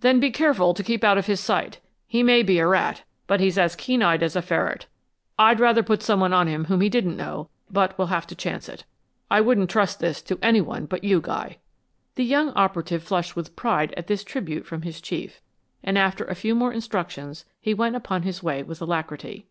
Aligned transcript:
"Then 0.00 0.20
be 0.20 0.30
careful 0.30 0.72
to 0.72 0.82
keep 0.82 1.04
out 1.04 1.18
of 1.18 1.26
his 1.26 1.38
sight. 1.38 1.80
He 2.06 2.22
may 2.22 2.42
be 2.42 2.58
a 2.58 2.66
rat, 2.66 3.02
but 3.26 3.40
he's 3.40 3.58
as 3.58 3.76
keen 3.76 4.02
eyed 4.02 4.22
as 4.22 4.34
a 4.34 4.40
ferret. 4.40 4.86
I'd 5.38 5.60
rather 5.60 5.82
put 5.82 6.02
some 6.02 6.18
one 6.20 6.32
on 6.32 6.46
him 6.46 6.64
whom 6.64 6.80
he 6.80 6.88
didn't 6.88 7.18
know, 7.18 7.50
but 7.70 7.98
we'll 7.98 8.06
have 8.06 8.26
to 8.28 8.34
chance 8.34 8.70
it. 8.70 8.84
I 9.30 9.42
wouldn't 9.42 9.68
trust 9.68 10.00
this 10.00 10.22
to 10.22 10.38
anyone 10.40 10.86
but 10.86 11.04
you, 11.04 11.20
Guy." 11.20 11.58
The 12.14 12.24
young 12.24 12.54
operative 12.56 13.02
flushed 13.02 13.36
with 13.36 13.54
pride 13.54 13.92
at 13.98 14.06
this 14.06 14.24
tribute 14.24 14.64
from 14.66 14.80
his 14.80 14.98
chief, 14.98 15.42
and 15.84 15.98
after 15.98 16.24
a 16.24 16.34
few 16.34 16.54
more 16.54 16.72
instructions 16.72 17.44
he 17.60 17.74
went 17.74 17.96
upon 17.96 18.22
his 18.22 18.42
way 18.42 18.62
with 18.62 18.80
alacrity. 18.80 19.46